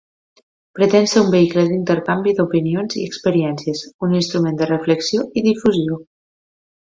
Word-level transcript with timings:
Pretén 0.77 1.03
ser 1.09 1.21
un 1.25 1.27
vehicle 1.33 1.65
d'intercanvi 1.73 2.33
d'opinions 2.39 2.97
i 3.01 3.05
experiències, 3.09 3.83
un 4.07 4.17
instrument 4.21 4.57
de 4.63 4.69
reflexió 4.73 5.27
i 5.35 5.45
difusió. 5.51 6.01